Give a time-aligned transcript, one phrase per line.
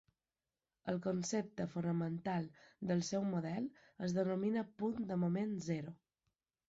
[0.93, 2.47] El concepte fonamental
[2.93, 3.67] del seu model
[4.09, 5.95] es denomina Punt de moment zero.